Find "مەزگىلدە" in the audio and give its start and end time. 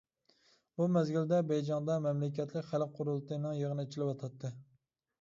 0.95-1.41